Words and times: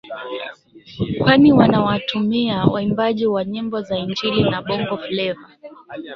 kwani 1.21 1.53
wanawatumia 1.53 2.65
waimbaji 2.65 3.25
wa 3.27 3.45
nyimbo 3.45 3.81
za 3.81 3.97
injili 3.97 4.43
na 4.49 4.61
bongo 4.61 4.97
fleva 4.97 5.49